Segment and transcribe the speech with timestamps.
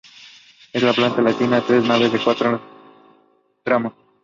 [0.73, 2.59] Es de planta latina, de tres naves con cuatro
[3.63, 3.93] tramos.